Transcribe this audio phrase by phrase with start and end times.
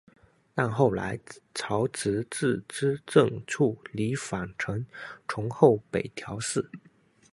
[0.55, 1.19] 但后来
[1.53, 4.83] 朝直自资正处离反臣
[5.27, 6.71] 从后北条氏。